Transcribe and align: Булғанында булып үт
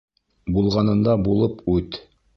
Булғанында 0.55 1.13
булып 1.29 1.61
үт 1.75 2.01